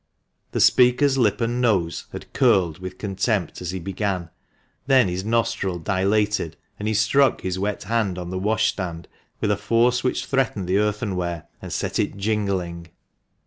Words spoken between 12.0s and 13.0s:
jingling.